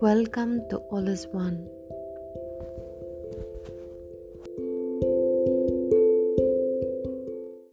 Welcome 0.00 0.68
to 0.70 0.76
All 0.94 1.08
is 1.08 1.26
One. 1.32 1.68